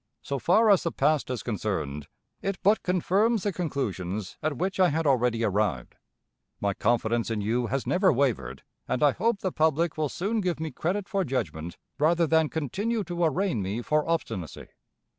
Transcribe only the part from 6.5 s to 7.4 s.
My confidence in